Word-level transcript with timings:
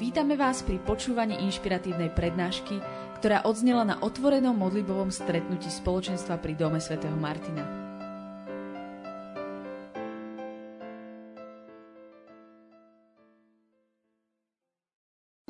Vítame 0.00 0.32
vás 0.32 0.64
pri 0.64 0.80
počúvaní 0.80 1.44
inšpiratívnej 1.44 2.16
prednášky, 2.16 2.80
ktorá 3.20 3.44
odznela 3.44 3.84
na 3.84 4.00
otvorenom 4.00 4.56
modlibovom 4.56 5.12
stretnutí 5.12 5.68
spoločenstva 5.68 6.40
pri 6.40 6.56
Dome 6.56 6.80
svätého 6.80 7.12
Martina. 7.20 7.60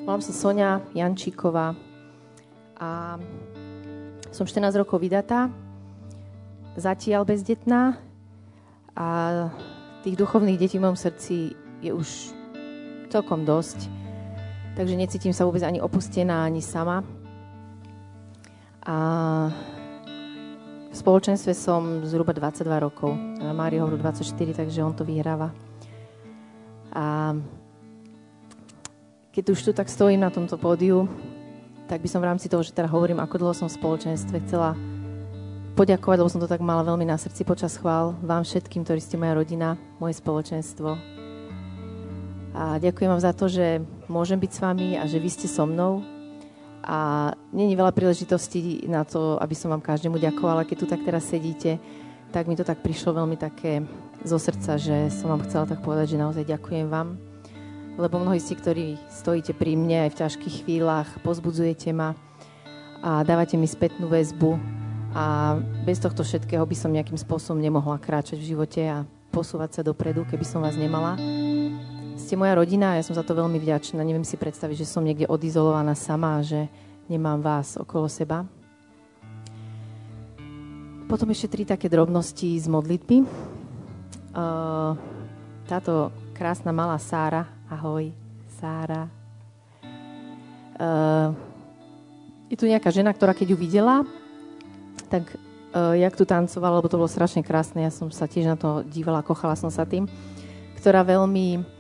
Volám 0.03 0.19
sa 0.19 0.35
Sonia 0.35 0.83
Jančíková 0.99 1.79
a 2.75 3.23
som 4.35 4.51
14 4.51 4.75
rokov 4.75 4.99
vydatá, 4.99 5.47
zatiaľ 6.75 7.23
bezdetná 7.23 8.03
a 8.99 9.07
tých 10.03 10.19
duchovných 10.19 10.59
detí 10.59 10.83
v 10.83 10.91
mojom 10.91 10.99
srdci 10.99 11.55
je 11.87 11.95
už 11.95 12.35
celkom 13.15 13.47
dosť. 13.47 14.10
Takže 14.79 14.95
necítim 14.97 15.35
sa 15.35 15.45
vôbec 15.45 15.63
ani 15.67 15.83
opustená, 15.83 16.47
ani 16.47 16.63
sama. 16.63 17.03
A 18.87 18.97
v 20.91 20.95
spoločenstve 20.95 21.55
som 21.55 22.03
zhruba 22.07 22.35
22 22.35 22.67
rokov. 22.83 23.15
Mári 23.55 23.79
hovoru 23.79 23.99
24, 23.99 24.57
takže 24.57 24.81
on 24.83 24.95
to 24.95 25.07
vyhráva. 25.07 25.55
A 26.91 27.39
keď 29.31 29.45
už 29.55 29.61
tu 29.63 29.71
tak 29.71 29.87
stojím 29.87 30.27
na 30.27 30.31
tomto 30.35 30.59
pódiu, 30.59 31.07
tak 31.87 32.03
by 32.03 32.09
som 32.11 32.23
v 32.23 32.31
rámci 32.31 32.51
toho, 32.51 32.63
že 32.63 32.75
teda 32.75 32.91
hovorím, 32.91 33.23
ako 33.23 33.39
dlho 33.39 33.55
som 33.55 33.71
v 33.71 33.79
spoločenstve, 33.79 34.43
chcela 34.47 34.75
poďakovať, 35.79 36.17
lebo 36.19 36.31
som 36.31 36.43
to 36.43 36.51
tak 36.51 36.63
mala 36.63 36.83
veľmi 36.83 37.07
na 37.07 37.15
srdci 37.15 37.47
počas 37.47 37.79
chvál 37.79 38.19
vám 38.23 38.43
všetkým, 38.43 38.83
ktorí 38.83 38.99
ste 38.99 39.19
moja 39.19 39.39
rodina, 39.39 39.79
moje 40.03 40.19
spoločenstvo, 40.19 41.20
a 42.51 42.83
ďakujem 42.83 43.11
vám 43.11 43.23
za 43.23 43.31
to, 43.31 43.47
že 43.47 43.79
môžem 44.11 44.39
byť 44.43 44.51
s 44.51 44.63
vami 44.63 44.89
a 44.99 45.07
že 45.07 45.23
vy 45.23 45.31
ste 45.31 45.47
so 45.47 45.67
mnou. 45.67 46.03
A 46.83 47.31
není 47.55 47.79
veľa 47.79 47.95
príležitostí 47.95 48.89
na 48.91 49.07
to, 49.07 49.39
aby 49.39 49.55
som 49.55 49.71
vám 49.71 49.85
každému 49.85 50.19
ďakovala. 50.19 50.67
Keď 50.67 50.77
tu 50.81 50.87
tak 50.89 51.05
teraz 51.07 51.29
sedíte, 51.31 51.79
tak 52.35 52.51
mi 52.51 52.59
to 52.59 52.67
tak 52.67 52.83
prišlo 52.83 53.15
veľmi 53.15 53.37
také 53.39 53.87
zo 54.27 54.41
srdca, 54.41 54.81
že 54.81 55.13
som 55.15 55.31
vám 55.31 55.47
chcela 55.47 55.69
tak 55.69 55.85
povedať, 55.85 56.17
že 56.17 56.23
naozaj 56.23 56.45
ďakujem 56.49 56.91
vám. 56.91 57.21
Lebo 58.01 58.19
mnohí 58.19 58.41
ste, 58.41 58.57
ktorí 58.57 58.99
stojíte 59.13 59.55
pri 59.55 59.77
mne 59.77 60.09
aj 60.09 60.11
v 60.17 60.19
ťažkých 60.25 60.57
chvíľach, 60.65 61.09
pozbudzujete 61.23 61.93
ma 61.95 62.17
a 63.05 63.23
dávate 63.23 63.61
mi 63.61 63.69
spätnú 63.69 64.11
väzbu. 64.11 64.59
A 65.11 65.59
bez 65.87 65.99
tohto 65.99 66.23
všetkého 66.23 66.63
by 66.63 66.77
som 66.79 66.95
nejakým 66.95 67.19
spôsobom 67.19 67.59
nemohla 67.59 67.99
kráčať 67.99 68.39
v 68.39 68.55
živote 68.55 68.83
a 68.87 69.03
posúvať 69.35 69.79
sa 69.79 69.83
dopredu, 69.83 70.23
keby 70.27 70.47
som 70.47 70.63
vás 70.63 70.79
nemala 70.79 71.19
ste 72.21 72.37
moja 72.37 72.53
rodina 72.53 72.93
a 72.93 72.99
ja 73.01 73.07
som 73.07 73.17
za 73.17 73.25
to 73.25 73.33
veľmi 73.33 73.57
vďačná. 73.57 74.05
Neviem 74.05 74.29
si 74.29 74.37
predstaviť, 74.37 74.85
že 74.85 74.91
som 74.91 75.01
niekde 75.01 75.25
odizolovaná 75.25 75.97
sama 75.97 76.45
že 76.45 76.69
nemám 77.09 77.41
vás 77.41 77.81
okolo 77.81 78.07
seba. 78.07 78.45
Potom 81.11 81.27
ešte 81.35 81.51
tri 81.51 81.67
také 81.67 81.91
drobnosti 81.91 82.47
z 82.55 82.71
modlitby. 82.71 83.27
Táto 85.67 86.15
krásna 86.37 86.71
malá 86.71 87.03
Sára, 87.03 87.51
ahoj, 87.67 88.15
Sára. 88.63 89.11
Je 92.47 92.55
tu 92.55 92.71
nejaká 92.71 92.95
žena, 92.95 93.11
ktorá 93.11 93.35
keď 93.35 93.53
ju 93.53 93.59
videla, 93.59 94.07
tak 95.11 95.35
jak 95.75 96.15
tu 96.15 96.23
tancovala, 96.23 96.79
lebo 96.79 96.87
to 96.87 96.99
bolo 96.99 97.11
strašne 97.11 97.43
krásne, 97.43 97.83
ja 97.87 97.91
som 97.91 98.11
sa 98.15 98.31
tiež 98.31 98.47
na 98.47 98.55
to 98.55 98.87
dívala, 98.87 99.27
kochala 99.27 99.59
som 99.59 99.71
sa 99.71 99.83
tým, 99.83 100.07
ktorá 100.79 101.03
veľmi 101.03 101.80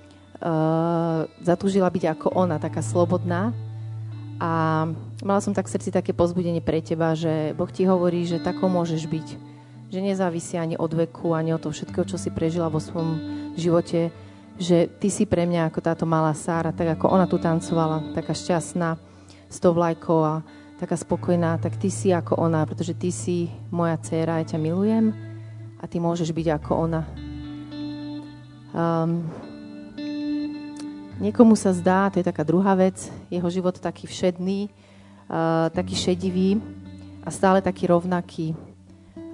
zatúžila 1.45 1.93
byť 1.93 2.05
ako 2.17 2.29
ona, 2.33 2.57
taká 2.57 2.81
slobodná. 2.81 3.53
A 4.41 4.89
mala 5.21 5.41
som 5.45 5.53
tak 5.53 5.69
v 5.69 5.77
srdci 5.77 5.93
také 5.93 6.17
pozbudenie 6.17 6.65
pre 6.65 6.81
teba, 6.81 7.12
že 7.12 7.53
Boh 7.53 7.69
ti 7.69 7.84
hovorí, 7.84 8.25
že 8.25 8.41
takou 8.41 8.73
môžeš 8.73 9.05
byť. 9.05 9.29
Že 9.93 10.00
nezávisí 10.00 10.56
ani 10.56 10.81
od 10.81 10.89
veku, 10.97 11.37
ani 11.37 11.53
od 11.53 11.61
toho 11.61 11.77
všetkého, 11.77 12.09
čo 12.09 12.17
si 12.17 12.33
prežila 12.33 12.73
vo 12.73 12.81
svojom 12.81 13.21
živote. 13.61 14.09
Že 14.56 14.89
ty 14.97 15.09
si 15.12 15.29
pre 15.29 15.45
mňa 15.45 15.69
ako 15.69 15.81
táto 15.84 16.09
malá 16.09 16.33
Sára, 16.33 16.73
tak 16.73 16.89
ako 16.97 17.12
ona 17.12 17.29
tu 17.29 17.37
tancovala, 17.37 18.17
taká 18.17 18.33
šťastná 18.33 18.97
s 19.50 19.56
tou 19.61 19.77
vlajkou 19.77 20.21
a 20.25 20.41
taká 20.81 20.97
spokojná, 20.97 21.61
tak 21.61 21.77
ty 21.77 21.93
si 21.93 22.09
ako 22.09 22.41
ona, 22.41 22.65
pretože 22.65 22.97
ty 22.97 23.12
si 23.12 23.53
moja 23.69 24.00
dcéra, 24.00 24.41
ja 24.41 24.56
ťa 24.56 24.59
milujem 24.62 25.12
a 25.77 25.84
ty 25.84 26.00
môžeš 26.00 26.33
byť 26.33 26.47
ako 26.56 26.73
ona. 26.89 27.05
Um, 28.73 29.29
Niekomu 31.20 31.53
sa 31.53 31.76
zdá, 31.76 32.08
to 32.08 32.16
je 32.16 32.25
taká 32.25 32.48
druhá 32.48 32.72
vec, 32.72 33.12
jeho 33.28 33.44
život 33.53 33.76
taký 33.76 34.08
všedný, 34.08 34.72
uh, 35.28 35.69
taký 35.69 35.92
šedivý 35.92 36.56
a 37.20 37.28
stále 37.28 37.60
taký 37.60 37.92
rovnaký. 37.92 38.56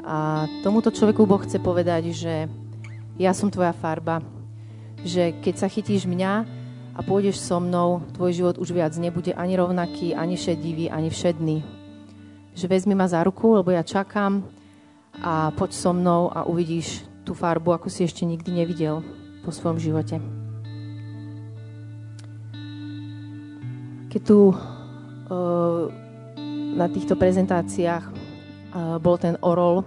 A 0.02 0.50
tomuto 0.66 0.90
človeku 0.90 1.22
Boh 1.22 1.38
chce 1.46 1.62
povedať, 1.62 2.10
že 2.10 2.50
ja 3.14 3.30
som 3.30 3.54
tvoja 3.54 3.70
farba, 3.70 4.18
že 5.06 5.30
keď 5.38 5.54
sa 5.62 5.70
chytíš 5.70 6.10
mňa 6.10 6.32
a 6.98 7.00
pôjdeš 7.06 7.38
so 7.38 7.62
mnou, 7.62 8.02
tvoj 8.18 8.34
život 8.34 8.58
už 8.58 8.74
viac 8.74 8.90
nebude 8.98 9.30
ani 9.30 9.54
rovnaký, 9.54 10.10
ani 10.10 10.34
šedivý, 10.34 10.90
ani 10.90 11.06
všedný. 11.06 11.62
Že 12.58 12.66
vezmi 12.66 12.98
ma 12.98 13.06
za 13.06 13.22
ruku, 13.22 13.62
lebo 13.62 13.70
ja 13.70 13.86
čakám 13.86 14.42
a 15.22 15.54
poď 15.54 15.70
so 15.70 15.94
mnou 15.94 16.34
a 16.34 16.50
uvidíš 16.50 17.06
tú 17.22 17.30
farbu, 17.30 17.78
ako 17.78 17.86
si 17.94 18.02
ešte 18.02 18.26
nikdy 18.26 18.50
nevidel 18.62 19.06
po 19.46 19.54
svojom 19.54 19.78
živote. 19.78 20.45
Keď 24.16 24.24
tu 24.24 24.48
uh, 24.48 24.56
na 26.72 26.88
týchto 26.88 27.20
prezentáciách 27.20 28.08
uh, 28.08 28.96
bol 28.96 29.20
ten 29.20 29.36
orol, 29.44 29.84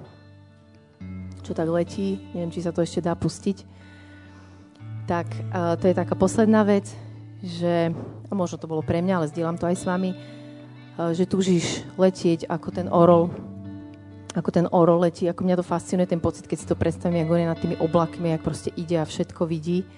čo 1.42 1.58
tak 1.58 1.66
letí, 1.66 2.22
neviem, 2.38 2.54
či 2.54 2.62
sa 2.62 2.70
to 2.70 2.86
ešte 2.86 3.02
dá 3.02 3.18
pustiť, 3.18 3.66
tak 5.10 5.26
uh, 5.34 5.74
to 5.82 5.90
je 5.90 5.98
taká 5.98 6.14
posledná 6.14 6.62
vec, 6.62 6.86
že, 7.42 7.90
a 8.30 8.32
možno 8.38 8.62
to 8.62 8.70
bolo 8.70 8.86
pre 8.86 9.02
mňa, 9.02 9.18
ale 9.18 9.32
zdieľam 9.34 9.58
to 9.58 9.66
aj 9.66 9.82
s 9.82 9.90
vami, 9.90 10.14
že 11.10 11.26
túžiš 11.26 11.82
letieť 11.98 12.46
ako 12.54 12.70
ten 12.70 12.86
orol, 12.86 13.34
ako 14.38 14.50
ten 14.54 14.70
orol 14.70 15.10
letí, 15.10 15.26
ako 15.26 15.42
mňa 15.42 15.58
to 15.58 15.66
fascinuje 15.66 16.06
ten 16.06 16.22
pocit, 16.22 16.46
keď 16.46 16.58
si 16.62 16.70
to 16.70 16.78
predstavím, 16.78 17.26
ako 17.26 17.34
je 17.34 17.50
nad 17.50 17.58
tými 17.58 17.82
oblakmi, 17.82 18.30
ako 18.38 18.46
proste 18.46 18.70
ide 18.78 19.02
a 19.02 19.10
všetko 19.10 19.42
vidí 19.50 19.90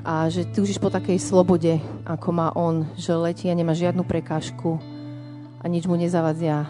a 0.00 0.26
že 0.32 0.48
túžiš 0.48 0.80
po 0.80 0.88
takej 0.88 1.20
slobode, 1.20 1.78
ako 2.08 2.28
má 2.32 2.48
on, 2.56 2.88
že 2.96 3.12
letí 3.12 3.52
a 3.52 3.54
nemá 3.54 3.76
žiadnu 3.76 4.02
prekážku 4.06 4.80
a 5.60 5.64
nič 5.68 5.84
mu 5.84 5.94
nezavadzia. 5.94 6.68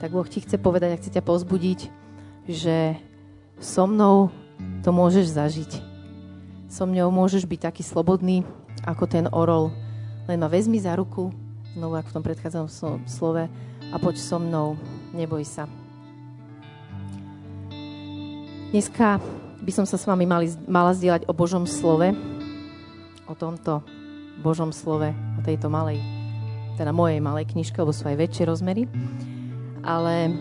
Tak 0.00 0.12
Boh 0.12 0.24
ti 0.24 0.40
chce 0.40 0.56
povedať 0.56 0.96
a 0.96 1.00
chce 1.00 1.10
ťa 1.12 1.22
pozbudiť, 1.24 1.80
že 2.48 2.96
so 3.60 3.84
mnou 3.84 4.32
to 4.80 4.92
môžeš 4.92 5.36
zažiť. 5.36 5.72
So 6.72 6.88
mnou 6.88 7.12
môžeš 7.12 7.44
byť 7.44 7.60
taký 7.68 7.84
slobodný, 7.84 8.44
ako 8.84 9.04
ten 9.08 9.28
orol. 9.32 9.72
Len 10.26 10.40
ma 10.40 10.48
vezmi 10.48 10.80
za 10.80 10.96
ruku, 10.96 11.30
znovu 11.76 11.96
ako 11.96 12.08
v 12.08 12.16
tom 12.16 12.24
predchádzajúcom 12.24 13.04
slove, 13.06 13.44
a 13.86 13.96
poď 14.02 14.16
so 14.18 14.40
mnou, 14.42 14.74
neboj 15.14 15.46
sa. 15.46 15.70
Dneska 18.74 19.22
by 19.62 19.72
som 19.72 19.86
sa 19.86 19.96
s 19.96 20.04
vami 20.04 20.26
mali, 20.26 20.50
mala 20.66 20.92
zdieľať 20.92 21.30
o 21.30 21.32
Božom 21.32 21.64
slove, 21.64 22.12
o 23.26 23.34
tomto 23.34 23.82
Božom 24.40 24.70
slove, 24.70 25.10
o 25.10 25.40
tejto 25.42 25.66
malej, 25.66 25.98
teda 26.78 26.92
mojej 26.94 27.18
malej 27.18 27.50
knižke, 27.50 27.76
lebo 27.80 27.92
sú 27.94 28.06
aj 28.06 28.16
väčšie 28.20 28.44
rozmery. 28.46 28.86
Ale 29.82 30.34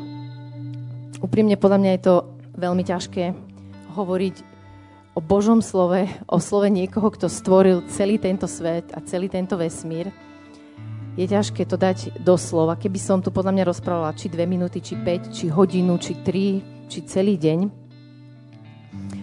úprimne 1.22 1.56
podľa 1.56 1.80
mňa 1.82 1.92
je 1.96 2.02
to 2.04 2.16
veľmi 2.56 2.84
ťažké 2.84 3.24
hovoriť 3.96 4.36
o 5.16 5.24
Božom 5.24 5.64
slove, 5.64 6.12
o 6.28 6.38
slove 6.44 6.68
niekoho, 6.68 7.08
kto 7.08 7.32
stvoril 7.32 7.88
celý 7.88 8.20
tento 8.20 8.46
svet 8.52 8.92
a 8.92 9.00
celý 9.00 9.32
tento 9.32 9.56
vesmír. 9.56 10.12
Je 11.16 11.24
ťažké 11.24 11.64
to 11.64 11.80
dať 11.80 12.20
do 12.20 12.36
slova. 12.36 12.76
Keby 12.76 13.00
som 13.00 13.24
tu 13.24 13.32
podľa 13.32 13.56
mňa 13.56 13.64
rozprávala 13.72 14.18
či 14.20 14.28
dve 14.28 14.44
minúty, 14.44 14.84
či 14.84 15.00
5, 15.00 15.32
či 15.32 15.48
hodinu, 15.48 15.96
či 15.96 16.20
tri, 16.20 16.60
či 16.92 17.08
celý 17.08 17.40
deň, 17.40 17.88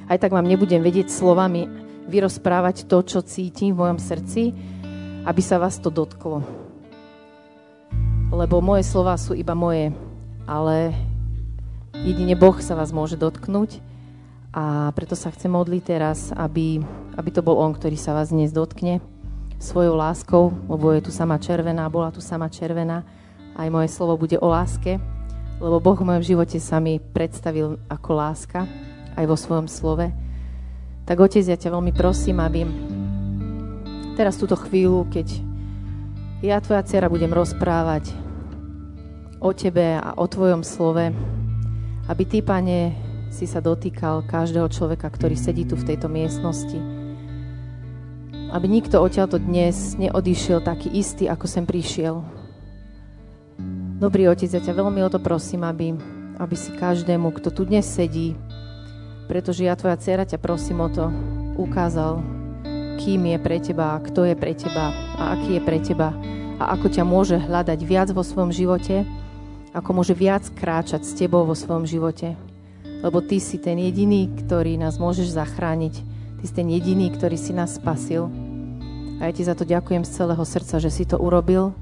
aj 0.08 0.16
tak 0.16 0.32
vám 0.32 0.48
nebudem 0.48 0.80
vedieť 0.80 1.12
slovami 1.12 1.81
vyrozprávať 2.06 2.88
to, 2.88 2.98
čo 3.02 3.20
cítim 3.22 3.74
v 3.74 3.80
mojom 3.86 3.98
srdci, 3.98 4.54
aby 5.22 5.42
sa 5.42 5.58
vás 5.58 5.78
to 5.78 5.90
dotklo. 5.90 6.42
Lebo 8.32 8.64
moje 8.64 8.88
slova 8.88 9.14
sú 9.20 9.36
iba 9.36 9.52
moje, 9.52 9.92
ale 10.48 10.96
jedine 12.00 12.34
Boh 12.34 12.56
sa 12.58 12.74
vás 12.74 12.90
môže 12.90 13.14
dotknúť 13.14 13.78
a 14.52 14.92
preto 14.96 15.16
sa 15.16 15.32
chcem 15.32 15.52
modliť 15.52 15.82
teraz, 15.84 16.32
aby, 16.32 16.80
aby 17.16 17.30
to 17.32 17.44
bol 17.44 17.60
On, 17.60 17.72
ktorý 17.72 17.96
sa 17.96 18.16
vás 18.16 18.32
dnes 18.32 18.52
dotkne 18.52 19.00
svojou 19.62 19.94
láskou, 19.94 20.50
lebo 20.66 20.90
je 20.90 21.06
tu 21.06 21.14
sama 21.14 21.38
červená, 21.38 21.86
bola 21.86 22.10
tu 22.10 22.18
sama 22.18 22.50
červená. 22.50 23.06
Aj 23.54 23.68
moje 23.70 23.94
slovo 23.94 24.18
bude 24.18 24.34
o 24.42 24.48
láske, 24.50 24.98
lebo 25.62 25.78
Boh 25.78 25.94
v 25.94 26.08
mojom 26.08 26.24
živote 26.24 26.58
sa 26.58 26.82
mi 26.82 26.98
predstavil 26.98 27.78
ako 27.86 28.10
láska, 28.16 28.66
aj 29.14 29.24
vo 29.28 29.36
svojom 29.38 29.70
slove. 29.70 30.10
Tak 31.02 31.18
Otec, 31.18 31.42
ja 31.42 31.58
ťa 31.58 31.74
veľmi 31.74 31.90
prosím, 31.90 32.38
aby 32.38 32.62
teraz 34.14 34.38
túto 34.38 34.54
chvíľu, 34.54 35.10
keď 35.10 35.34
ja, 36.42 36.62
tvoja 36.62 36.82
dcera, 36.86 37.10
budem 37.10 37.34
rozprávať 37.34 38.14
o 39.42 39.50
tebe 39.50 39.98
a 39.98 40.14
o 40.14 40.26
tvojom 40.30 40.62
slove, 40.62 41.10
aby 42.06 42.22
ty, 42.22 42.38
pane, 42.38 42.94
si 43.34 43.50
sa 43.50 43.58
dotýkal 43.58 44.22
každého 44.28 44.70
človeka, 44.70 45.10
ktorý 45.10 45.34
sedí 45.34 45.66
tu 45.66 45.74
v 45.74 45.86
tejto 45.90 46.06
miestnosti. 46.06 46.78
Aby 48.54 48.66
nikto 48.70 49.02
odtiaľto 49.02 49.42
dnes 49.42 49.98
neodišiel 49.98 50.62
taký 50.62 50.92
istý, 50.92 51.26
ako 51.26 51.46
sem 51.50 51.66
prišiel. 51.66 52.22
Dobrý 53.98 54.30
otec, 54.30 54.50
ja 54.50 54.62
ťa 54.62 54.78
veľmi 54.78 55.02
o 55.02 55.10
to 55.10 55.18
prosím, 55.18 55.66
aby, 55.66 55.98
aby 56.38 56.54
si 56.58 56.74
každému, 56.74 57.34
kto 57.34 57.50
tu 57.50 57.66
dnes 57.66 57.86
sedí, 57.86 58.38
pretože 59.26 59.66
ja, 59.66 59.76
tvoja 59.78 59.98
dcera, 59.98 60.24
ťa 60.24 60.38
prosím 60.40 60.82
o 60.84 60.88
to, 60.88 61.10
ukázal, 61.58 62.22
kým 63.02 63.28
je 63.34 63.38
pre 63.40 63.58
teba, 63.58 63.98
kto 64.02 64.28
je 64.28 64.34
pre 64.38 64.52
teba 64.54 64.94
a 65.18 65.36
aký 65.36 65.58
je 65.58 65.62
pre 65.62 65.78
teba 65.82 66.14
a 66.62 66.76
ako 66.78 66.86
ťa 66.92 67.04
môže 67.04 67.36
hľadať 67.40 67.80
viac 67.82 68.08
vo 68.14 68.22
svojom 68.22 68.54
živote, 68.54 69.02
ako 69.74 69.90
môže 69.90 70.14
viac 70.14 70.46
kráčať 70.52 71.02
s 71.02 71.16
tebou 71.16 71.42
vo 71.48 71.56
svojom 71.56 71.88
živote 71.88 72.38
lebo 73.02 73.18
Ty 73.18 73.42
si 73.42 73.58
ten 73.58 73.76
jediný, 73.76 74.30
ktorý 74.30 74.78
nás 74.78 74.96
môžeš 74.96 75.34
zachrániť. 75.34 75.94
Ty 76.38 76.44
si 76.46 76.54
ten 76.54 76.70
jediný, 76.70 77.10
ktorý 77.10 77.34
si 77.34 77.50
nás 77.50 77.74
spasil. 77.74 78.30
A 79.18 79.28
ja 79.28 79.32
Ti 79.34 79.42
za 79.42 79.58
to 79.58 79.66
ďakujem 79.66 80.06
z 80.06 80.14
celého 80.22 80.44
srdca, 80.46 80.78
že 80.78 80.90
si 80.94 81.04
to 81.04 81.18
urobil. 81.18 81.74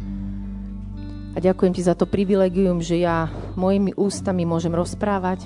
A 1.37 1.39
ďakujem 1.39 1.77
Ti 1.77 1.83
za 1.85 1.95
to 1.95 2.09
privilegium, 2.09 2.81
že 2.81 3.05
ja 3.05 3.29
mojimi 3.55 3.93
ústami 3.95 4.49
môžem 4.49 4.73
rozprávať 4.73 5.45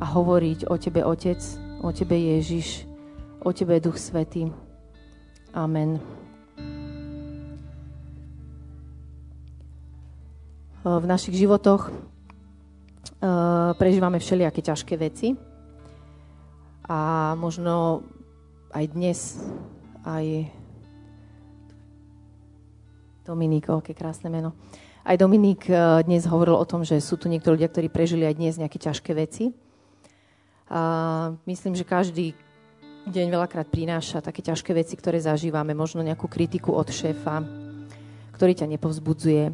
a 0.00 0.04
hovoriť 0.08 0.72
o 0.72 0.74
Tebe, 0.80 1.04
Otec, 1.04 1.38
o 1.84 1.92
Tebe, 1.92 2.16
Ježiš, 2.16 2.88
o 3.44 3.52
Tebe, 3.52 3.76
Duch 3.78 4.00
Svetý. 4.00 4.48
Amen. 5.52 6.00
V 10.80 11.04
našich 11.04 11.36
životoch 11.36 11.92
Uh, 13.20 13.76
prežívame 13.76 14.16
všelijaké 14.16 14.64
ťažké 14.64 14.96
veci 14.96 15.36
a 16.88 17.32
možno 17.36 18.00
aj 18.72 18.96
dnes, 18.96 19.36
aj 20.08 20.48
Dominik, 23.28 23.68
aké 23.68 23.92
krásne 23.92 24.32
meno. 24.32 24.56
Aj 25.04 25.20
Dominik 25.20 25.68
uh, 25.68 26.00
dnes 26.00 26.24
hovoril 26.24 26.56
o 26.56 26.64
tom, 26.64 26.80
že 26.80 26.96
sú 27.04 27.20
tu 27.20 27.28
niektorí 27.28 27.60
ľudia, 27.60 27.68
ktorí 27.68 27.92
prežili 27.92 28.24
aj 28.24 28.40
dnes 28.40 28.56
nejaké 28.56 28.80
ťažké 28.80 29.12
veci. 29.12 29.52
Myslím, 31.50 31.74
že 31.74 31.82
každý 31.82 32.30
deň 33.10 33.26
veľakrát 33.26 33.66
prináša 33.66 34.22
také 34.22 34.38
ťažké 34.38 34.70
veci, 34.70 34.94
ktoré 34.94 35.18
zažívame. 35.18 35.74
Možno 35.74 35.98
nejakú 35.98 36.30
kritiku 36.30 36.70
od 36.70 36.86
šéfa, 36.86 37.42
ktorý 38.38 38.54
ťa 38.54 38.70
nepovzbudzuje, 38.70 39.50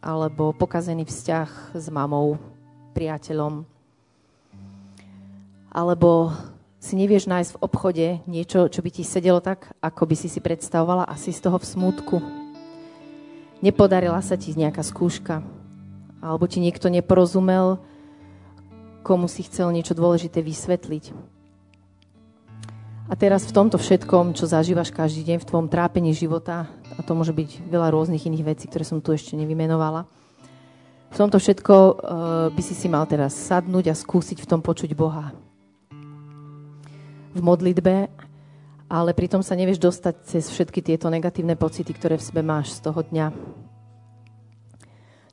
alebo 0.00 0.56
pokazený 0.56 1.04
vzťah 1.04 1.76
s 1.76 1.86
mamou, 1.92 2.40
priateľom. 2.96 3.68
Alebo 5.68 6.32
si 6.80 6.96
nevieš 6.96 7.28
nájsť 7.28 7.50
v 7.56 7.62
obchode 7.64 8.06
niečo, 8.24 8.68
čo 8.72 8.80
by 8.80 8.90
ti 8.92 9.04
sedelo 9.04 9.44
tak, 9.44 9.68
ako 9.84 10.08
by 10.08 10.14
si 10.16 10.32
si 10.32 10.40
predstavovala 10.40 11.04
asi 11.04 11.32
z 11.32 11.44
toho 11.44 11.60
v 11.60 11.68
smútku. 11.68 12.16
Nepodarila 13.60 14.20
sa 14.24 14.36
ti 14.40 14.52
nejaká 14.56 14.80
skúška. 14.80 15.44
Alebo 16.24 16.48
ti 16.48 16.60
niekto 16.60 16.88
neporozumel, 16.88 17.80
komu 19.04 19.28
si 19.28 19.44
chcel 19.44 19.68
niečo 19.68 19.92
dôležité 19.92 20.40
vysvetliť. 20.40 21.12
A 23.04 23.12
teraz 23.20 23.44
v 23.44 23.52
tomto 23.52 23.76
všetkom, 23.76 24.32
čo 24.32 24.48
zažívaš 24.48 24.88
každý 24.88 25.28
deň 25.28 25.44
v 25.44 25.48
tvojom 25.52 25.68
trápení 25.68 26.16
života, 26.16 26.72
a 26.96 27.00
to 27.04 27.12
môže 27.12 27.36
byť 27.36 27.68
veľa 27.68 27.92
rôznych 27.92 28.24
iných 28.24 28.56
vecí, 28.56 28.64
ktoré 28.64 28.88
som 28.88 29.04
tu 29.04 29.12
ešte 29.12 29.36
nevymenovala, 29.36 30.08
v 31.14 31.22
tomto 31.22 31.38
všetko 31.38 31.74
uh, 31.76 31.94
by 32.50 32.62
si 32.64 32.74
si 32.74 32.90
mal 32.90 33.06
teraz 33.06 33.38
sadnúť 33.38 33.86
a 33.86 33.94
skúsiť 33.94 34.42
v 34.42 34.48
tom 34.50 34.58
počuť 34.58 34.98
Boha. 34.98 35.30
V 37.30 37.38
modlitbe, 37.38 38.10
ale 38.90 39.10
pritom 39.14 39.38
sa 39.38 39.54
nevieš 39.54 39.78
dostať 39.78 40.14
cez 40.26 40.50
všetky 40.50 40.82
tieto 40.82 41.06
negatívne 41.06 41.54
pocity, 41.54 41.94
ktoré 41.94 42.18
v 42.18 42.26
sebe 42.26 42.42
máš 42.42 42.74
z 42.74 42.90
toho 42.90 43.06
dňa. 43.06 43.30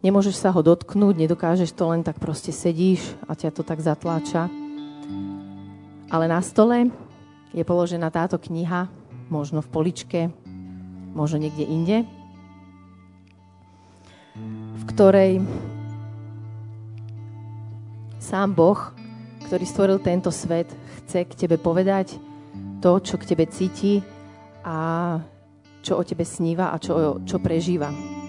Nemôžeš 0.01 0.41
sa 0.41 0.49
ho 0.49 0.65
dotknúť, 0.65 1.13
nedokážeš 1.13 1.77
to 1.77 1.93
len 1.93 2.01
tak 2.01 2.17
proste 2.17 2.49
sedíš 2.49 3.05
a 3.29 3.37
ťa 3.37 3.53
to 3.53 3.61
tak 3.61 3.77
zatláča. 3.85 4.49
Ale 6.09 6.25
na 6.25 6.41
stole 6.41 6.89
je 7.53 7.61
položená 7.61 8.09
táto 8.09 8.41
kniha, 8.41 8.89
možno 9.29 9.61
v 9.61 9.69
poličke, 9.69 10.33
možno 11.13 11.45
niekde 11.45 11.69
inde, 11.69 11.97
v 14.81 14.83
ktorej 14.89 15.45
sám 18.17 18.57
Boh, 18.57 18.79
ktorý 19.45 19.65
stvoril 19.69 19.97
tento 20.01 20.33
svet, 20.33 20.71
chce 21.03 21.29
k 21.29 21.37
tebe 21.45 21.61
povedať 21.61 22.17
to, 22.81 22.97
čo 22.97 23.21
k 23.21 23.27
tebe 23.35 23.45
cíti 23.45 24.01
a 24.65 25.19
čo 25.85 26.01
o 26.01 26.03
tebe 26.05 26.25
sníva 26.25 26.73
a 26.73 26.81
čo, 26.81 27.21
čo 27.21 27.37
prežíva. 27.37 28.20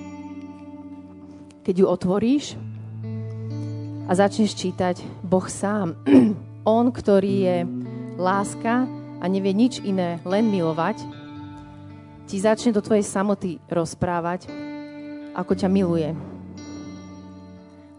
Keď 1.62 1.74
ju 1.78 1.86
otvoríš 1.86 2.58
a 4.06 4.12
začneš 4.18 4.58
čítať, 4.58 4.98
Boh 5.22 5.46
sám, 5.46 5.94
On, 6.66 6.90
ktorý 6.90 7.34
je 7.42 7.56
láska 8.18 8.86
a 9.22 9.24
nevie 9.30 9.54
nič 9.54 9.78
iné, 9.82 10.18
len 10.26 10.50
milovať, 10.50 10.98
ti 12.26 12.38
začne 12.38 12.74
do 12.74 12.82
tvojej 12.82 13.06
samoty 13.06 13.62
rozprávať, 13.70 14.50
ako 15.34 15.52
ťa 15.54 15.68
miluje 15.70 16.10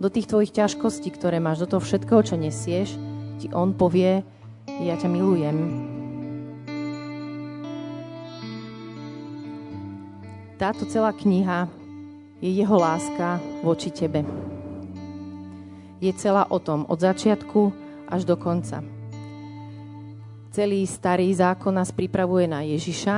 do 0.03 0.11
tých 0.11 0.27
tvojich 0.27 0.51
ťažkostí, 0.51 1.15
ktoré 1.15 1.39
máš, 1.39 1.63
do 1.63 1.71
toho 1.71 1.79
všetkého, 1.79 2.19
čo 2.27 2.35
nesieš, 2.35 2.99
ti 3.39 3.47
on 3.55 3.71
povie, 3.71 4.19
ja 4.83 4.99
ťa 4.99 5.07
milujem. 5.07 5.57
Táto 10.59 10.83
celá 10.91 11.15
kniha 11.15 11.71
je 12.43 12.51
jeho 12.51 12.75
láska 12.75 13.39
voči 13.63 13.87
tebe. 13.87 14.27
Je 16.03 16.11
celá 16.19 16.51
o 16.51 16.59
tom, 16.59 16.83
od 16.91 16.99
začiatku 16.99 17.71
až 18.11 18.27
do 18.27 18.35
konca. 18.35 18.83
Celý 20.51 20.83
starý 20.83 21.31
zákon 21.31 21.71
nás 21.71 21.95
pripravuje 21.95 22.51
na 22.51 22.67
Ježiša 22.67 23.17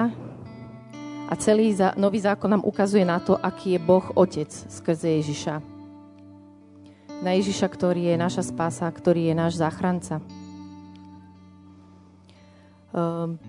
a 1.25 1.33
celý 1.41 1.73
nový 1.97 2.21
zákon 2.21 2.53
nám 2.53 2.61
ukazuje 2.61 3.01
na 3.01 3.17
to, 3.17 3.33
aký 3.33 3.75
je 3.75 3.79
Boh 3.81 4.05
Otec 4.13 4.53
skrze 4.53 5.17
Ježiša 5.25 5.73
na 7.25 7.33
Ježiša, 7.33 7.67
ktorý 7.71 8.11
je 8.13 8.15
naša 8.19 8.43
spása, 8.45 8.85
ktorý 8.91 9.31
je 9.31 9.35
náš 9.37 9.57
záchranca. 9.57 10.19
Um, 12.93 13.39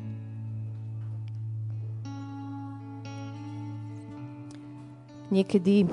niekedy 5.30 5.90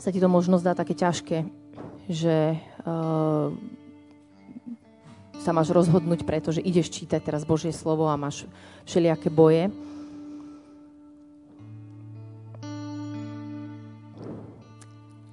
sa 0.00 0.08
ti 0.08 0.18
to 0.22 0.28
možno 0.30 0.56
zdá 0.56 0.72
také 0.72 0.96
ťažké, 0.96 1.44
že 2.08 2.56
uh, 2.86 3.52
sa 5.40 5.56
máš 5.56 5.72
rozhodnúť, 5.72 6.28
pretože 6.28 6.60
ideš 6.60 6.92
čítať 6.92 7.20
teraz 7.24 7.48
Božie 7.48 7.72
slovo 7.72 8.08
a 8.08 8.20
máš 8.20 8.44
všelijaké 8.84 9.32
boje. 9.32 9.72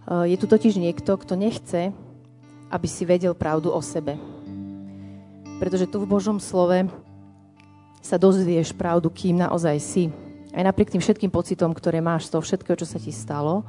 Eh, 0.08 0.26
je 0.32 0.38
tu 0.40 0.48
totiž 0.48 0.80
niekto, 0.80 1.20
kto 1.20 1.36
nechce, 1.36 1.92
aby 2.72 2.88
si 2.88 3.04
vedel 3.04 3.36
pravdu 3.36 3.72
o 3.72 3.84
sebe. 3.84 4.16
Pretože 5.60 5.92
tu 5.92 6.00
v 6.00 6.08
Božom 6.08 6.40
slove 6.40 6.88
sa 8.00 8.16
dozvieš 8.16 8.72
pravdu, 8.72 9.12
kým 9.12 9.44
naozaj 9.44 9.78
si. 9.84 10.04
Aj 10.56 10.64
napriek 10.64 10.92
tým 10.92 11.04
všetkým 11.04 11.32
pocitom, 11.32 11.72
ktoré 11.76 12.00
máš 12.00 12.28
z 12.28 12.38
toho 12.38 12.44
všetkého, 12.44 12.80
čo 12.80 12.88
sa 12.88 13.00
ti 13.00 13.12
stalo, 13.12 13.68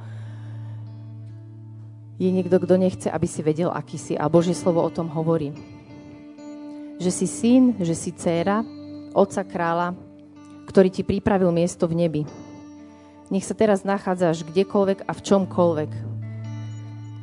je 2.19 2.27
niekto, 2.27 2.59
kto 2.59 2.75
nechce, 2.75 3.07
aby 3.07 3.27
si 3.27 3.39
vedel, 3.39 3.71
aký 3.71 3.95
si. 3.95 4.13
A 4.19 4.27
Božie 4.27 4.51
slovo 4.51 4.83
o 4.83 4.91
tom 4.91 5.07
hovorí. 5.07 5.55
Že 6.99 7.11
si 7.15 7.27
syn, 7.31 7.63
že 7.79 7.95
si 7.95 8.11
dcéra, 8.11 8.59
otca 9.15 9.47
kráľa, 9.47 9.95
ktorý 10.67 10.91
ti 10.91 11.07
pripravil 11.07 11.55
miesto 11.55 11.87
v 11.87 11.95
nebi. 11.95 12.23
Nech 13.31 13.47
sa 13.47 13.55
teraz 13.55 13.87
nachádzaš 13.87 14.43
kdekoľvek 14.43 15.07
a 15.07 15.11
v 15.15 15.23
čomkoľvek, 15.23 15.91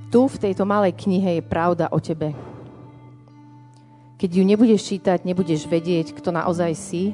tu 0.07 0.31
v 0.31 0.41
tejto 0.41 0.63
malej 0.65 0.95
knihe 0.95 1.39
je 1.39 1.43
pravda 1.43 1.91
o 1.91 1.99
tebe. 1.99 2.31
Keď 4.17 4.31
ju 4.33 4.43
nebudeš 4.47 4.87
čítať, 4.89 5.27
nebudeš 5.29 5.69
vedieť, 5.69 6.15
kto 6.17 6.33
naozaj 6.33 6.73
si, 6.73 7.13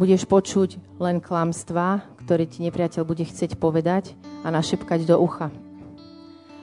budeš 0.00 0.24
počuť 0.24 0.80
len 0.96 1.20
klamstvá, 1.20 2.00
ktoré 2.24 2.48
ti 2.48 2.64
nepriateľ 2.64 3.04
bude 3.04 3.20
chcieť 3.28 3.60
povedať 3.60 4.16
a 4.40 4.48
našepkať 4.48 5.04
do 5.04 5.20
ucha. 5.20 5.52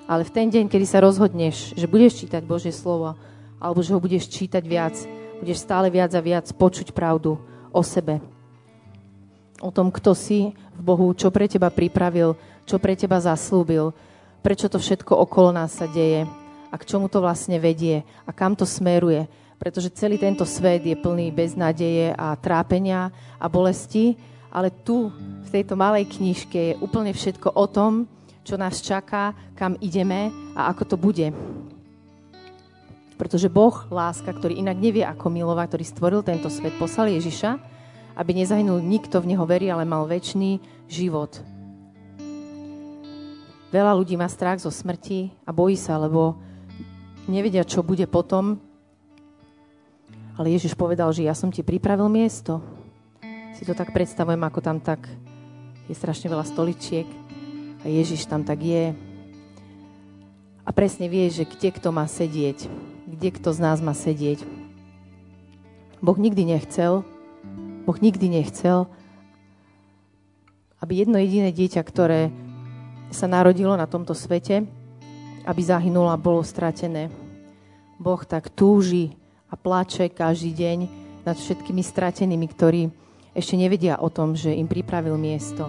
Ale 0.10 0.26
v 0.26 0.34
ten 0.34 0.50
deň, 0.50 0.66
kedy 0.66 0.86
sa 0.90 1.06
rozhodneš, 1.06 1.78
že 1.78 1.86
budeš 1.86 2.26
čítať 2.26 2.42
Božie 2.42 2.74
slovo, 2.74 3.14
alebo 3.62 3.86
že 3.86 3.94
ho 3.94 4.02
budeš 4.02 4.26
čítať 4.26 4.64
viac, 4.66 4.98
budeš 5.38 5.62
stále 5.62 5.94
viac 5.94 6.10
a 6.18 6.22
viac 6.24 6.50
počuť 6.50 6.98
pravdu 6.98 7.38
o 7.70 7.82
sebe. 7.86 8.18
o 9.62 9.74
tom, 9.74 9.90
kto 9.90 10.14
si 10.14 10.54
v 10.78 10.82
Bohu, 10.82 11.10
čo 11.18 11.34
pre 11.34 11.50
teba 11.50 11.74
pripravil, 11.74 12.38
čo 12.66 12.78
pre 12.78 12.94
teba 12.94 13.18
zaslúbil, 13.18 13.90
prečo 14.46 14.70
to 14.70 14.78
všetko 14.78 15.18
okolo 15.18 15.50
nás 15.50 15.74
sa 15.74 15.90
deje 15.90 16.30
a 16.70 16.76
k 16.78 16.86
čomu 16.86 17.10
to 17.10 17.18
vlastne 17.18 17.58
vedie 17.58 18.06
a 18.26 18.32
kam 18.34 18.54
to 18.54 18.70
smeruje. 18.70 19.26
Pretože 19.58 19.90
celý 19.94 20.22
tento 20.22 20.46
svet 20.46 20.86
je 20.86 20.94
plný 20.94 21.34
beznádeje 21.34 22.14
a 22.14 22.38
trápenia 22.38 23.10
a 23.42 23.50
bolesti, 23.50 24.14
ale 24.54 24.70
tu, 24.70 25.10
v 25.44 25.50
tejto 25.50 25.74
malej 25.74 26.08
knižke, 26.08 26.60
je 26.74 26.80
úplne 26.82 27.10
všetko 27.10 27.58
o 27.58 27.66
tom, 27.66 28.06
čo 28.46 28.56
nás 28.56 28.80
čaká, 28.80 29.36
kam 29.58 29.76
ideme 29.84 30.32
a 30.56 30.72
ako 30.72 30.84
to 30.94 30.96
bude. 30.96 31.28
Pretože 33.18 33.50
Boh, 33.50 33.74
láska, 33.90 34.30
ktorý 34.30 34.62
inak 34.62 34.78
nevie 34.78 35.02
ako 35.02 35.34
milovať, 35.34 35.74
ktorý 35.74 35.86
stvoril 35.90 36.22
tento 36.22 36.54
svet, 36.54 36.78
poslal 36.78 37.10
Ježiša, 37.10 37.58
aby 38.14 38.32
nezahynul 38.38 38.78
nikto 38.82 39.18
v 39.20 39.34
Neho 39.34 39.46
verí, 39.50 39.74
ale 39.74 39.90
mal 39.90 40.06
väčší 40.06 40.62
život. 40.86 41.42
Veľa 43.68 43.94
ľudí 44.00 44.16
má 44.16 44.30
strach 44.32 44.64
zo 44.64 44.72
smrti 44.72 45.34
a 45.44 45.52
bojí 45.52 45.76
sa, 45.76 46.00
lebo 46.00 46.40
nevedia, 47.28 47.68
čo 47.68 47.84
bude 47.84 48.08
potom. 48.08 48.64
Ale 50.38 50.54
Ježiš 50.54 50.78
povedal, 50.78 51.10
že 51.10 51.26
ja 51.26 51.34
som 51.34 51.50
ti 51.50 51.66
pripravil 51.66 52.06
miesto. 52.14 52.62
Si 53.58 53.66
to 53.66 53.74
tak 53.74 53.90
predstavujem, 53.90 54.38
ako 54.46 54.62
tam 54.62 54.78
tak 54.78 55.02
je 55.90 55.98
strašne 55.98 56.30
veľa 56.30 56.46
stoličiek 56.46 57.10
a 57.82 57.90
Ježiš 57.90 58.30
tam 58.30 58.46
tak 58.46 58.62
je. 58.62 58.94
A 60.62 60.70
presne 60.70 61.10
vie, 61.10 61.26
že 61.34 61.42
kde 61.42 61.74
kto 61.74 61.90
má 61.90 62.06
sedieť. 62.06 62.70
Kde 63.10 63.30
kto 63.34 63.50
z 63.50 63.60
nás 63.66 63.82
má 63.82 63.98
sedieť. 63.98 64.46
Boh 66.06 66.14
nikdy 66.22 66.46
nechcel, 66.54 67.02
Boh 67.90 67.98
nikdy 67.98 68.30
nechcel, 68.30 68.86
aby 70.78 71.02
jedno 71.02 71.18
jediné 71.18 71.50
dieťa, 71.50 71.82
ktoré 71.82 72.30
sa 73.10 73.26
narodilo 73.26 73.74
na 73.74 73.90
tomto 73.90 74.14
svete, 74.14 74.70
aby 75.50 75.62
zahynulo 75.66 76.14
a 76.14 76.22
bolo 76.22 76.46
stratené. 76.46 77.10
Boh 77.98 78.22
tak 78.22 78.54
túži 78.54 79.18
a 79.48 79.56
plače 79.56 80.12
každý 80.12 80.52
deň 80.54 80.80
nad 81.24 81.36
všetkými 81.36 81.84
stratenými, 81.84 82.48
ktorí 82.52 82.82
ešte 83.36 83.56
nevedia 83.60 84.00
o 84.00 84.10
tom, 84.10 84.34
že 84.34 84.56
im 84.56 84.66
pripravil 84.66 85.16
miesto. 85.20 85.68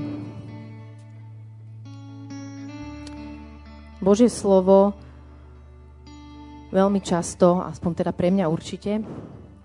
Božie 3.98 4.30
slovo 4.30 4.94
veľmi 6.70 7.02
často, 7.02 7.58
aspoň 7.60 7.92
teda 8.04 8.12
pre 8.14 8.30
mňa 8.30 8.46
určite, 8.46 9.02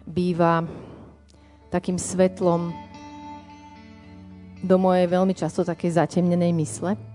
býva 0.03 0.65
takým 1.69 2.01
svetlom 2.01 2.73
do 4.63 4.75
mojej 4.79 5.05
veľmi 5.05 5.35
často 5.37 5.61
také 5.61 5.91
zatemnenej 5.91 6.55
mysle, 6.55 7.12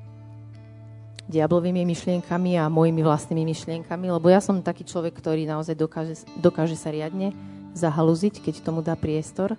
diablovými 1.28 1.84
myšlienkami 1.84 2.56
a 2.56 2.72
mojimi 2.72 3.04
vlastnými 3.04 3.44
myšlienkami, 3.52 4.08
lebo 4.08 4.32
ja 4.32 4.40
som 4.40 4.64
taký 4.64 4.88
človek, 4.88 5.12
ktorý 5.20 5.44
naozaj 5.44 5.76
dokáže, 5.76 6.24
dokáže 6.40 6.74
sa 6.74 6.88
riadne 6.88 7.36
zahalúziť, 7.76 8.40
keď 8.40 8.64
tomu 8.64 8.80
dá 8.80 8.96
priestor. 8.96 9.54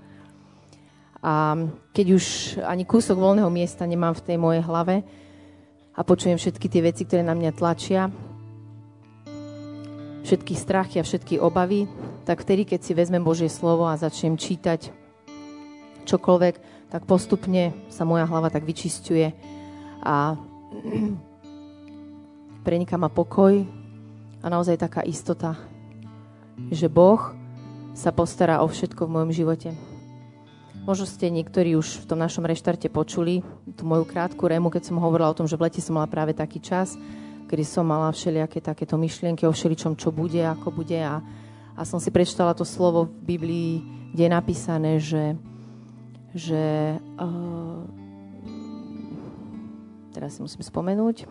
A 1.21 1.53
keď 1.93 2.17
už 2.17 2.25
ani 2.65 2.89
kúsok 2.89 3.21
voľného 3.21 3.51
miesta 3.53 3.85
nemám 3.85 4.17
v 4.17 4.25
tej 4.25 4.37
mojej 4.41 4.63
hlave 4.65 5.05
a 5.93 6.01
počujem 6.01 6.41
všetky 6.41 6.67
tie 6.71 6.81
veci, 6.81 7.03
ktoré 7.05 7.21
na 7.21 7.37
mňa 7.37 7.51
tlačia, 7.53 8.09
všetky 10.25 10.53
strachy 10.57 10.97
a 10.97 11.05
všetky 11.05 11.37
obavy, 11.37 11.85
tak 12.25 12.41
vtedy, 12.41 12.65
keď 12.65 12.79
si 12.81 12.97
vezmem 12.97 13.21
Božie 13.21 13.51
slovo 13.51 13.85
a 13.85 13.99
začnem 13.99 14.39
čítať 14.39 14.89
čokoľvek, 16.07 16.55
tak 16.89 17.05
postupne 17.05 17.75
sa 17.93 18.07
moja 18.07 18.25
hlava 18.25 18.49
tak 18.49 18.65
vyčisťuje 18.65 19.27
a 20.01 20.33
preniká 22.69 23.01
ma 23.01 23.09
pokoj 23.09 23.65
a 24.39 24.45
naozaj 24.45 24.77
taká 24.77 25.01
istota, 25.01 25.57
že 26.69 26.85
Boh 26.85 27.33
sa 27.97 28.13
postará 28.13 28.61
o 28.61 28.69
všetko 28.69 29.09
v 29.09 29.13
mojom 29.17 29.31
živote. 29.33 29.73
Možno 30.85 31.09
ste 31.09 31.33
niektorí 31.33 31.73
už 31.73 32.05
v 32.05 32.13
tom 32.13 32.21
našom 32.21 32.45
reštarte 32.45 32.85
počuli 32.93 33.41
tú 33.73 33.89
moju 33.89 34.05
krátku 34.05 34.45
rému, 34.45 34.69
keď 34.69 34.93
som 34.93 35.01
hovorila 35.01 35.33
o 35.33 35.37
tom, 35.37 35.49
že 35.49 35.57
v 35.57 35.65
lete 35.65 35.81
som 35.81 35.97
mala 35.97 36.05
práve 36.05 36.37
taký 36.37 36.61
čas, 36.61 36.93
kedy 37.49 37.65
som 37.65 37.89
mala 37.89 38.13
všelijaké 38.13 38.61
takéto 38.61 39.01
myšlienky 39.01 39.49
o 39.49 39.51
všeličom, 39.51 39.97
čo 39.97 40.13
bude, 40.13 40.45
ako 40.45 40.69
bude 40.69 41.01
a 41.01 41.25
a 41.79 41.87
som 41.87 41.95
si 41.95 42.11
prečítala 42.11 42.51
to 42.51 42.67
slovo 42.67 43.07
v 43.07 43.39
Biblii, 43.39 43.71
kde 44.11 44.27
je 44.27 44.31
napísané, 44.35 44.91
že, 44.99 45.39
že 46.35 46.59
uh, 47.15 47.79
teraz 50.11 50.35
si 50.35 50.43
musím 50.43 50.59
spomenúť. 50.59 51.23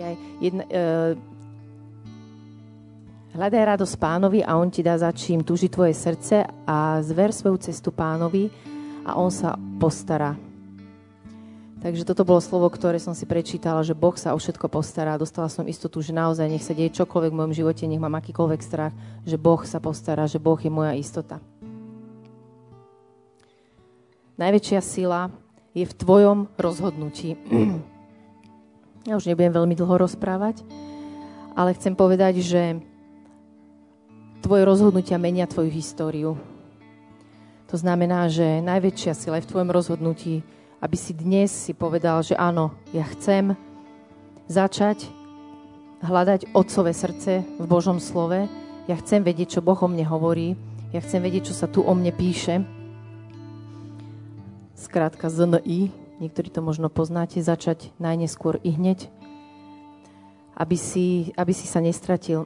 Ja, 0.00 0.16
jedna, 0.40 0.64
uh, 0.64 1.12
Hľadaj 3.30 3.78
radosť 3.78 3.94
pánovi 4.00 4.40
a 4.42 4.58
on 4.58 4.72
ti 4.72 4.82
dá 4.82 4.98
za 4.98 5.12
čím 5.14 5.46
túži 5.46 5.70
tvoje 5.70 5.94
srdce 5.94 6.42
a 6.66 6.98
zver 6.98 7.30
svoju 7.30 7.62
cestu 7.62 7.94
pánovi 7.94 8.50
a 9.06 9.14
on 9.14 9.30
sa 9.30 9.54
postará 9.78 10.34
Takže 11.80 12.04
toto 12.04 12.28
bolo 12.28 12.44
slovo, 12.44 12.68
ktoré 12.68 13.00
som 13.00 13.16
si 13.16 13.24
prečítala, 13.24 13.80
že 13.80 13.96
Boh 13.96 14.12
sa 14.12 14.36
o 14.36 14.38
všetko 14.38 14.68
postará. 14.68 15.16
Dostala 15.16 15.48
som 15.48 15.64
istotu, 15.64 16.04
že 16.04 16.12
naozaj 16.12 16.44
nech 16.44 16.60
sa 16.60 16.76
deje 16.76 16.92
čokoľvek 16.92 17.32
v 17.32 17.38
mojom 17.40 17.56
živote, 17.56 17.88
nech 17.88 17.96
mám 17.96 18.20
akýkoľvek 18.20 18.60
strach, 18.60 18.92
že 19.24 19.40
Boh 19.40 19.64
sa 19.64 19.80
postará, 19.80 20.28
že 20.28 20.36
Boh 20.36 20.60
je 20.60 20.68
moja 20.68 20.92
istota. 20.92 21.40
Najväčšia 24.36 24.80
sila 24.84 25.32
je 25.72 25.88
v 25.88 25.96
tvojom 25.96 26.52
rozhodnutí. 26.60 27.40
Ja 29.08 29.16
už 29.16 29.28
nebudem 29.28 29.52
veľmi 29.52 29.74
dlho 29.76 29.96
rozprávať, 30.04 30.60
ale 31.56 31.76
chcem 31.76 31.96
povedať, 31.96 32.44
že 32.44 32.62
tvoje 34.44 34.62
rozhodnutia 34.64 35.16
menia 35.16 35.48
tvoju 35.48 35.72
históriu. 35.72 36.36
To 37.70 37.76
znamená, 37.78 38.26
že 38.26 38.60
najväčšia 38.60 39.12
sila 39.14 39.38
je 39.38 39.44
v 39.46 39.50
tvojom 39.50 39.70
rozhodnutí 39.70 40.42
aby 40.80 40.96
si 40.96 41.12
dnes 41.12 41.52
si 41.52 41.76
povedal, 41.76 42.24
že 42.24 42.32
áno, 42.32 42.72
ja 42.96 43.04
chcem 43.04 43.52
začať 44.48 45.12
hľadať 46.00 46.56
otcové 46.56 46.96
srdce 46.96 47.44
v 47.44 47.64
Božom 47.68 48.00
slove. 48.00 48.48
Ja 48.88 48.96
chcem 48.96 49.20
vedieť, 49.20 49.60
čo 49.60 49.64
Boh 49.64 49.76
o 49.76 49.88
mne 49.88 50.08
hovorí. 50.08 50.56
Ja 50.96 51.04
chcem 51.04 51.20
vedieť, 51.20 51.52
čo 51.52 51.54
sa 51.54 51.68
tu 51.68 51.84
o 51.84 51.92
mne 51.92 52.10
píše. 52.16 52.64
Skrátka 54.72 55.28
ZNI, 55.28 55.92
niektorí 56.20 56.52
to 56.52 56.60
možno 56.60 56.92
poznáte, 56.92 57.40
začať 57.40 57.90
najneskôr 57.96 58.60
i 58.60 58.76
hneď, 58.76 59.08
aby 60.54 60.76
si, 60.76 61.32
aby 61.34 61.50
si 61.56 61.64
sa 61.64 61.80
nestratil. 61.80 62.44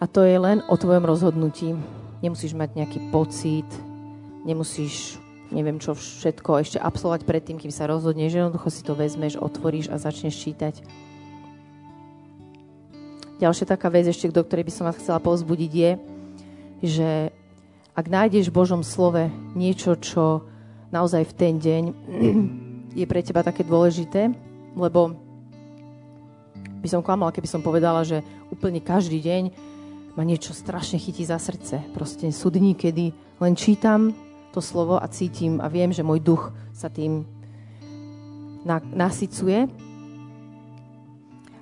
A 0.00 0.04
to 0.08 0.24
je 0.24 0.36
len 0.36 0.64
o 0.66 0.74
tvojom 0.76 1.04
rozhodnutí. 1.04 1.76
Nemusíš 2.24 2.56
mať 2.56 2.80
nejaký 2.80 3.12
pocit, 3.12 3.68
nemusíš 4.48 5.20
neviem 5.50 5.78
čo 5.78 5.94
všetko 5.94 6.58
ešte 6.58 6.78
absolvovať 6.82 7.22
predtým, 7.22 7.60
kým 7.60 7.70
sa 7.70 7.86
rozhodneš, 7.86 8.34
jednoducho 8.34 8.68
si 8.70 8.82
to 8.82 8.98
vezmeš, 8.98 9.38
otvoríš 9.38 9.92
a 9.94 10.00
začneš 10.00 10.34
čítať. 10.34 10.82
Ďalšia 13.36 13.68
taká 13.68 13.92
vec 13.92 14.08
ešte, 14.08 14.32
do 14.32 14.42
ktorej 14.42 14.64
by 14.64 14.72
som 14.72 14.88
vás 14.88 14.96
chcela 14.96 15.20
povzbudiť 15.20 15.72
je, 15.76 15.90
že 16.82 17.10
ak 17.92 18.06
nájdeš 18.08 18.48
v 18.48 18.56
Božom 18.56 18.80
slove 18.80 19.28
niečo, 19.52 19.94
čo 20.00 20.48
naozaj 20.90 21.22
v 21.26 21.36
ten 21.36 21.54
deň 21.58 21.82
je 23.00 23.06
pre 23.06 23.20
teba 23.22 23.42
také 23.42 23.62
dôležité, 23.62 24.32
lebo 24.76 25.16
by 26.80 26.88
som 26.88 27.02
klamala, 27.02 27.34
keby 27.34 27.48
som 27.50 27.64
povedala, 27.64 28.06
že 28.06 28.22
úplne 28.52 28.78
každý 28.78 29.18
deň 29.18 29.42
ma 30.16 30.22
niečo 30.24 30.56
strašne 30.56 30.96
chytí 30.96 31.26
za 31.26 31.36
srdce. 31.36 31.82
Proste 31.92 32.30
sú 32.32 32.48
dní, 32.48 32.72
kedy 32.72 33.12
len 33.42 33.52
čítam 33.52 34.16
to 34.56 34.64
slovo 34.64 34.96
a 34.96 35.04
cítim 35.12 35.60
a 35.60 35.68
viem, 35.68 35.92
že 35.92 36.06
môj 36.06 36.24
duch 36.24 36.48
sa 36.72 36.88
tým 36.88 37.28
na, 38.64 38.80
nasycuje. 38.80 39.68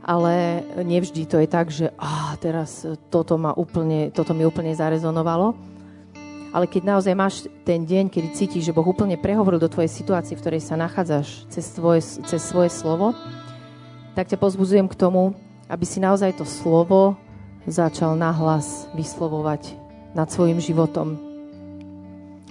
Ale 0.04 0.62
nevždy 0.85 1.25
to 1.26 1.40
je 1.40 1.49
tak, 1.49 1.73
že 1.73 1.88
á, 1.97 2.37
teraz 2.37 2.85
toto, 3.09 3.40
ma 3.40 3.57
úplne, 3.57 4.12
toto 4.12 4.37
mi 4.37 4.45
úplne 4.45 4.76
zarezonovalo. 4.76 5.74
Ale 6.54 6.70
keď 6.70 6.82
naozaj 6.87 7.14
máš 7.18 7.34
ten 7.66 7.82
deň, 7.82 8.14
kedy 8.14 8.28
cítiš, 8.30 8.70
že 8.70 8.75
Boh 8.76 8.87
úplne 8.87 9.18
prehovoril 9.18 9.58
do 9.58 9.66
tvojej 9.66 9.90
situácie, 9.90 10.38
v 10.38 10.42
ktorej 10.46 10.62
sa 10.62 10.78
nachádzaš 10.78 11.50
cez, 11.50 11.66
tvoje, 11.75 12.06
cez 12.30 12.38
svoje 12.38 12.70
slovo, 12.70 13.11
tak 14.14 14.30
ťa 14.30 14.38
pozbudzujem 14.38 14.87
k 14.87 14.94
tomu, 14.94 15.34
aby 15.66 15.82
si 15.82 15.99
naozaj 15.99 16.38
to 16.38 16.46
slovo 16.46 17.18
začal 17.66 18.14
nahlas 18.14 18.87
vyslovovať 18.94 19.75
nad 20.14 20.30
svojim 20.30 20.62
životom 20.62 21.34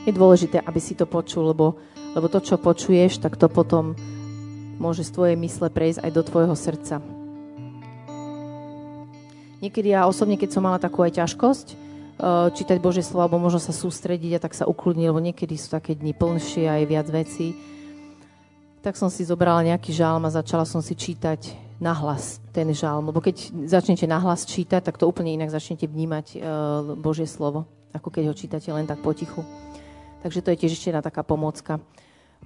je 0.04 0.12
dôležité, 0.12 0.60
aby 0.60 0.80
si 0.84 0.94
to 1.00 1.08
počul, 1.08 1.56
lebo, 1.56 1.80
lebo 2.12 2.28
to, 2.28 2.44
čo 2.44 2.60
počuješ, 2.60 3.24
tak 3.24 3.40
to 3.40 3.48
potom 3.48 3.96
môže 4.80 5.08
z 5.08 5.16
tvojej 5.16 5.38
mysle 5.40 5.72
prejsť 5.72 6.04
aj 6.04 6.12
do 6.12 6.24
tvojho 6.28 6.56
srdca. 6.56 7.00
Niekedy 9.64 9.96
ja 9.96 10.04
osobne, 10.04 10.36
keď 10.36 10.60
som 10.60 10.68
mala 10.68 10.76
takú 10.76 11.08
aj 11.08 11.24
ťažkosť 11.24 11.68
čítať 12.54 12.78
Božie 12.78 13.02
slovo, 13.02 13.26
alebo 13.26 13.42
možno 13.42 13.60
sa 13.60 13.74
sústrediť 13.74 14.38
a 14.38 14.44
tak 14.44 14.54
sa 14.54 14.70
ukludniť, 14.70 15.06
lebo 15.10 15.20
niekedy 15.20 15.58
sú 15.58 15.74
také 15.74 15.98
dni 15.98 16.14
plnšie 16.14 16.70
a 16.70 16.80
je 16.80 16.86
viac 16.86 17.08
vecí. 17.10 17.58
Tak 18.84 19.00
som 19.00 19.08
si 19.08 19.24
zobrala 19.24 19.64
nejaký 19.64 19.96
žalm 19.96 20.28
a 20.28 20.36
začala 20.36 20.68
som 20.68 20.84
si 20.84 20.94
čítať 20.94 21.56
nahlas 21.80 22.44
ten 22.52 22.68
žalm. 22.72 23.12
Lebo 23.12 23.24
keď 23.24 23.68
začnete 23.68 24.08
nahlas 24.08 24.44
čítať, 24.48 24.84
tak 24.84 25.00
to 25.00 25.08
úplne 25.08 25.32
inak 25.36 25.52
začnete 25.52 25.88
vnímať 25.88 26.26
uh, 26.36 26.40
Božie 27.00 27.28
slovo, 27.28 27.68
ako 27.96 28.12
keď 28.12 28.24
ho 28.32 28.36
čítate 28.36 28.70
len 28.72 28.84
tak 28.84 29.00
potichu. 29.00 29.44
Takže 30.24 30.40
to 30.44 30.52
je 30.52 30.60
tiež 30.64 30.72
ešte 30.76 30.92
jedna 30.92 31.04
taká 31.04 31.24
pomocka 31.24 31.84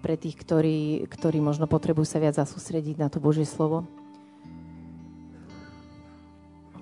pre 0.01 0.13
tých, 0.13 0.37
ktorí, 0.37 1.09
ktorí 1.09 1.41
možno 1.41 1.65
potrebujú 1.65 2.05
sa 2.05 2.21
viac 2.21 2.37
zasústrediť 2.37 3.01
na 3.01 3.09
to 3.09 3.17
Božie 3.17 3.45
slovo. 3.45 3.85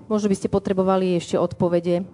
Možno 0.06 0.28
by 0.28 0.36
ste 0.36 0.52
potrebovali 0.52 1.16
ešte 1.16 1.40
odpovede. 1.40 2.04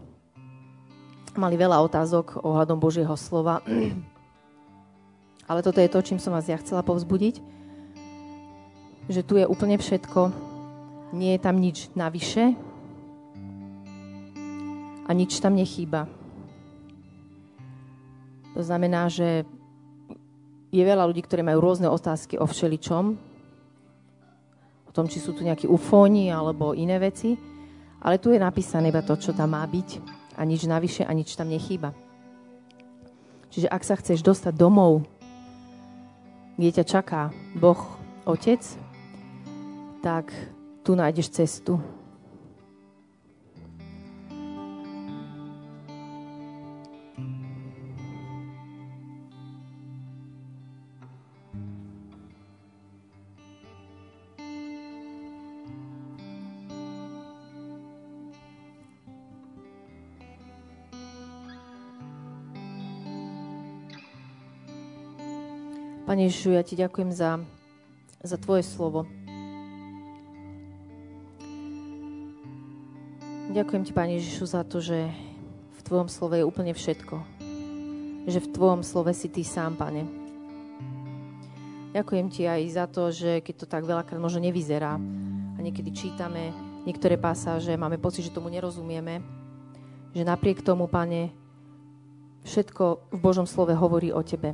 Mali 1.33 1.57
veľa 1.57 1.81
otázok 1.81 2.45
ohľadom 2.45 2.77
Božieho 2.77 3.17
slova. 3.17 3.65
Ale 5.51 5.65
toto 5.65 5.81
je 5.81 5.89
to, 5.89 6.05
čím 6.05 6.21
som 6.21 6.37
vás 6.37 6.45
ja 6.45 6.61
chcela 6.61 6.85
povzbudiť. 6.85 7.41
Že 9.09 9.21
tu 9.25 9.35
je 9.41 9.49
úplne 9.49 9.81
všetko. 9.81 10.29
Nie 11.17 11.37
je 11.37 11.41
tam 11.41 11.57
nič 11.57 11.89
navyše. 11.97 12.53
A 15.09 15.11
nič 15.17 15.41
tam 15.41 15.57
nechýba. 15.57 16.05
To 18.53 18.61
znamená, 18.61 19.09
že 19.09 19.49
je 20.69 20.85
veľa 20.85 21.09
ľudí, 21.09 21.25
ktorí 21.25 21.41
majú 21.41 21.65
rôzne 21.65 21.89
otázky 21.89 22.37
o 22.37 22.45
všeličom. 22.45 23.05
O 24.85 24.93
tom, 24.93 25.09
či 25.09 25.17
sú 25.17 25.33
tu 25.33 25.49
nejakí 25.49 25.65
ufóni 25.65 26.29
alebo 26.29 26.77
iné 26.77 27.01
veci. 27.01 27.33
Ale 28.05 28.21
tu 28.21 28.37
je 28.37 28.41
napísané 28.41 28.93
iba 28.93 29.01
to, 29.01 29.17
čo 29.17 29.33
tam 29.33 29.57
má 29.57 29.65
byť 29.65 30.21
a 30.37 30.41
nič 30.45 30.65
navyše 30.65 31.05
a 31.05 31.13
nič 31.13 31.37
tam 31.37 31.53
nechýba. 31.53 31.93
Čiže 33.53 33.69
ak 33.69 33.83
sa 33.85 34.01
chceš 34.01 34.25
dostať 34.25 34.57
domov, 34.57 35.05
kde 36.57 36.71
ťa 36.81 36.85
čaká 36.89 37.23
Boh, 37.57 37.81
Otec, 38.25 38.65
tak 40.01 40.33
tu 40.83 40.97
nájdeš 40.97 41.31
cestu. 41.31 41.79
Pane 66.13 66.29
Ježišu, 66.29 66.53
ja 66.53 66.61
ti 66.61 66.77
ďakujem 66.77 67.09
za, 67.09 67.41
za 68.21 68.37
tvoje 68.37 68.61
slovo. 68.69 69.09
Ďakujem 73.49 73.83
ti, 73.89 73.97
Pane 73.97 74.21
Ježišu, 74.21 74.45
za 74.45 74.61
to, 74.61 74.85
že 74.85 75.09
v 75.73 75.81
tvojom 75.81 76.13
slove 76.13 76.37
je 76.37 76.45
úplne 76.45 76.77
všetko. 76.77 77.17
Že 78.29 78.45
v 78.45 78.49
tvojom 78.53 78.85
slove 78.85 79.09
si 79.17 79.33
ty 79.33 79.41
sám, 79.41 79.81
Pane. 79.81 80.05
Ďakujem 81.97 82.29
ti 82.29 82.45
aj 82.45 82.61
za 82.69 82.85
to, 82.93 83.09
že 83.09 83.41
keď 83.41 83.65
to 83.65 83.67
tak 83.73 83.89
veľakrát 83.89 84.21
možno 84.21 84.45
nevyzerá 84.45 85.01
a 85.57 85.59
niekedy 85.65 85.97
čítame 85.97 86.53
niektoré 86.85 87.17
pasáže, 87.17 87.73
máme 87.81 87.97
pocit, 87.97 88.29
že 88.29 88.37
tomu 88.37 88.53
nerozumieme, 88.53 89.25
že 90.13 90.29
napriek 90.29 90.61
tomu, 90.61 90.93
Pane, 90.93 91.33
všetko 92.45 93.17
v 93.17 93.19
Božom 93.25 93.49
slove 93.49 93.73
hovorí 93.73 94.13
o 94.13 94.21
Tebe. 94.21 94.53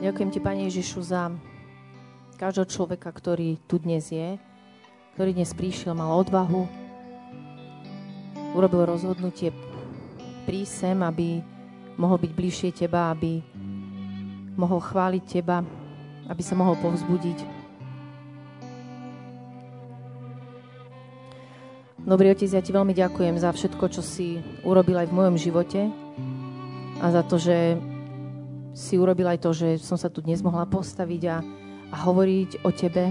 Ďakujem 0.00 0.32
ti, 0.32 0.40
Pane 0.40 0.64
Ježišu, 0.64 1.04
za 1.04 1.28
každého 2.40 2.64
človeka, 2.72 3.12
ktorý 3.12 3.60
tu 3.68 3.76
dnes 3.76 4.08
je, 4.08 4.40
ktorý 5.12 5.36
dnes 5.36 5.52
prišiel, 5.52 5.92
mal 5.92 6.16
odvahu, 6.24 6.64
urobil 8.56 8.88
rozhodnutie 8.88 9.52
prísť 10.48 10.72
sem, 10.72 10.98
aby 11.04 11.44
mohol 12.00 12.16
byť 12.16 12.32
bližšie 12.32 12.70
teba, 12.72 13.12
aby 13.12 13.44
mohol 14.56 14.80
chváliť 14.80 15.24
teba, 15.28 15.60
aby 16.32 16.40
sa 16.40 16.56
mohol 16.56 16.80
povzbudiť. 16.80 17.44
Dobrý 22.08 22.32
otec, 22.32 22.48
ja 22.48 22.64
ti 22.64 22.72
veľmi 22.72 22.96
ďakujem 22.96 23.36
za 23.36 23.52
všetko, 23.52 23.84
čo 23.92 24.00
si 24.00 24.40
urobil 24.64 24.96
aj 24.96 25.12
v 25.12 25.16
mojom 25.20 25.36
živote 25.36 25.92
a 27.04 27.06
za 27.12 27.20
to, 27.20 27.36
že 27.36 27.76
si 28.74 28.94
urobil 28.98 29.26
aj 29.26 29.38
to, 29.42 29.50
že 29.50 29.82
som 29.82 29.98
sa 29.98 30.06
tu 30.06 30.22
dnes 30.22 30.38
mohla 30.42 30.66
postaviť 30.66 31.22
a, 31.26 31.36
a 31.90 31.96
hovoriť 32.06 32.62
o 32.62 32.70
tebe. 32.70 33.10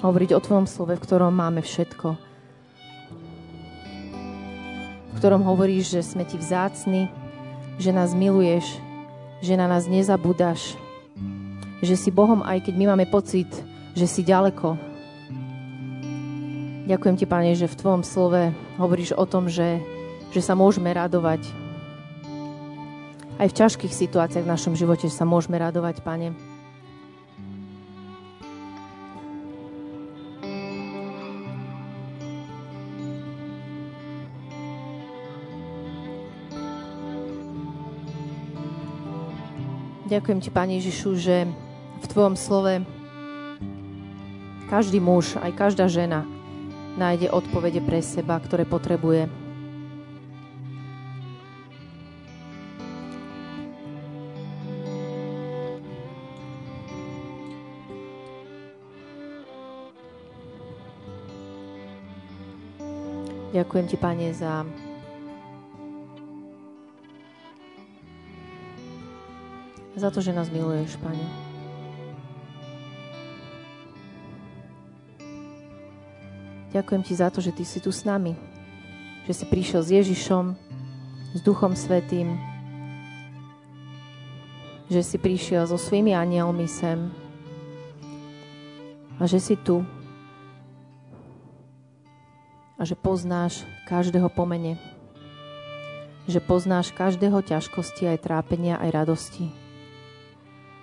Hovoriť 0.00 0.30
o 0.32 0.40
tvojom 0.40 0.64
slove, 0.64 0.96
v 0.96 1.04
ktorom 1.04 1.32
máme 1.32 1.60
všetko. 1.60 2.08
V 5.10 5.14
ktorom 5.20 5.44
hovoríš, 5.44 6.00
že 6.00 6.00
sme 6.00 6.24
ti 6.24 6.40
vzácni, 6.40 7.12
že 7.76 7.92
nás 7.92 8.16
miluješ, 8.16 8.64
že 9.44 9.56
na 9.56 9.68
nás 9.68 9.84
nezabudáš, 9.84 10.76
že 11.84 11.96
si 11.96 12.08
Bohom, 12.08 12.40
aj 12.40 12.64
keď 12.64 12.74
my 12.76 12.84
máme 12.96 13.06
pocit, 13.08 13.48
že 13.92 14.08
si 14.08 14.24
ďaleko. 14.24 14.76
Ďakujem 16.88 17.16
ti, 17.20 17.24
Pane, 17.28 17.52
že 17.52 17.68
v 17.68 17.78
Tvojom 17.78 18.02
slove 18.02 18.50
hovoríš 18.80 19.12
o 19.14 19.24
tom, 19.28 19.46
že, 19.46 19.80
že 20.32 20.40
sa 20.40 20.56
môžeme 20.56 20.88
radovať, 20.90 21.44
aj 23.40 23.48
v 23.48 23.56
ťažkých 23.56 23.94
situáciách 23.96 24.44
v 24.44 24.52
našom 24.52 24.76
živote 24.76 25.08
sa 25.08 25.24
môžeme 25.24 25.56
radovať, 25.56 26.04
Pane. 26.04 26.36
Ďakujem 40.10 40.38
Ti, 40.44 40.50
Pane 40.52 40.72
Ježišu, 40.76 41.10
že 41.16 41.48
v 42.02 42.06
Tvojom 42.12 42.36
slove 42.36 42.84
každý 44.68 45.00
muž, 45.00 45.40
aj 45.40 45.56
každá 45.56 45.88
žena 45.88 46.28
nájde 47.00 47.32
odpovede 47.32 47.80
pre 47.80 48.04
seba, 48.04 48.36
ktoré 48.36 48.68
potrebuje. 48.68 49.39
Ďakujem 63.70 63.86
Ti, 63.86 63.98
Pane, 64.02 64.34
za 64.34 64.66
za 69.94 70.10
to, 70.10 70.18
že 70.18 70.34
nás 70.34 70.50
miluješ, 70.50 70.98
Pane. 70.98 71.22
Ďakujem 76.74 77.02
Ti 77.06 77.14
za 77.14 77.30
to, 77.30 77.38
že 77.38 77.54
Ty 77.54 77.62
si 77.62 77.78
tu 77.78 77.94
s 77.94 78.02
nami. 78.02 78.34
Že 79.30 79.38
si 79.38 79.44
prišiel 79.46 79.86
s 79.86 79.90
Ježišom, 80.02 80.44
s 81.30 81.40
Duchom 81.46 81.78
Svetým, 81.78 82.42
že 84.90 84.98
si 85.06 85.14
prišiel 85.14 85.70
so 85.70 85.78
svými 85.78 86.10
anielmi 86.10 86.66
sem 86.66 87.06
a 89.14 89.30
že 89.30 89.38
si 89.38 89.54
tu 89.62 89.86
a 92.80 92.88
že 92.88 92.96
poznáš 92.96 93.68
každého 93.84 94.32
pomene. 94.32 94.80
Že 96.24 96.40
poznáš 96.40 96.96
každého 96.96 97.44
ťažkosti, 97.44 98.08
aj 98.08 98.24
trápenia, 98.24 98.80
aj 98.80 99.04
radosti. 99.04 99.52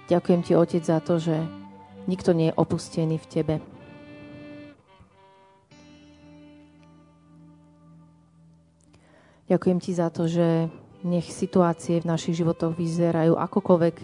Ďakujem 0.06 0.42
ti, 0.46 0.54
Otec, 0.54 0.84
za 0.86 1.02
to, 1.02 1.18
že 1.18 1.42
nikto 2.06 2.38
nie 2.38 2.54
je 2.54 2.58
opustený 2.62 3.18
v 3.18 3.26
Tebe. 3.26 3.56
Ďakujem 9.50 9.80
ti 9.82 9.92
za 9.98 10.14
to, 10.14 10.30
že 10.30 10.70
nech 11.02 11.26
situácie 11.26 11.98
v 11.98 12.10
našich 12.14 12.38
životoch 12.38 12.78
vyzerajú 12.78 13.34
akokoľvek 13.42 13.96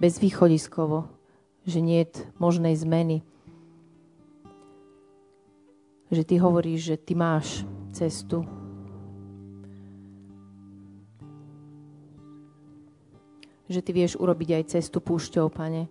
bezvýchodiskovo, 0.00 1.12
že 1.68 1.84
nie 1.84 2.08
je 2.08 2.24
možnej 2.40 2.72
zmeny. 2.72 3.20
Že 6.14 6.22
ty 6.22 6.36
hovoríš, 6.38 6.80
že 6.94 6.96
ty 6.96 7.18
máš 7.18 7.66
cestu. 7.90 8.46
Že 13.66 13.80
ty 13.82 13.90
vieš 13.90 14.14
urobiť 14.22 14.62
aj 14.62 14.78
cestu 14.78 15.02
púšťou, 15.02 15.50
pane. 15.50 15.90